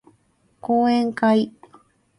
[0.61, 1.53] 講演会